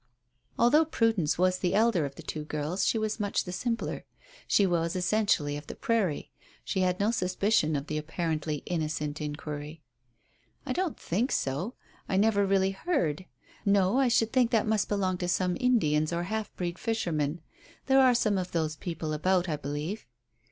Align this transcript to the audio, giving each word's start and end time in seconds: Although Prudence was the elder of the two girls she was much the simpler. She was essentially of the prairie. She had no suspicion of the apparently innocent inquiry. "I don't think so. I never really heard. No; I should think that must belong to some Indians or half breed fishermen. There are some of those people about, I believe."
Although 0.57 0.85
Prudence 0.85 1.37
was 1.37 1.59
the 1.59 1.75
elder 1.75 2.05
of 2.05 2.15
the 2.15 2.23
two 2.23 2.43
girls 2.43 2.87
she 2.87 2.97
was 2.97 3.19
much 3.19 3.43
the 3.43 3.51
simpler. 3.51 4.03
She 4.47 4.65
was 4.65 4.95
essentially 4.95 5.55
of 5.57 5.67
the 5.67 5.75
prairie. 5.75 6.31
She 6.65 6.79
had 6.79 6.99
no 6.99 7.11
suspicion 7.11 7.75
of 7.75 7.85
the 7.85 7.99
apparently 7.99 8.63
innocent 8.65 9.21
inquiry. 9.21 9.83
"I 10.65 10.73
don't 10.73 10.99
think 10.99 11.31
so. 11.31 11.75
I 12.09 12.17
never 12.17 12.47
really 12.47 12.71
heard. 12.71 13.25
No; 13.63 13.99
I 13.99 14.07
should 14.07 14.33
think 14.33 14.49
that 14.49 14.65
must 14.65 14.89
belong 14.89 15.19
to 15.19 15.27
some 15.27 15.55
Indians 15.59 16.11
or 16.11 16.23
half 16.23 16.51
breed 16.55 16.79
fishermen. 16.79 17.39
There 17.85 17.99
are 18.01 18.15
some 18.15 18.39
of 18.39 18.53
those 18.53 18.77
people 18.77 19.13
about, 19.13 19.47
I 19.47 19.55
believe." 19.55 20.07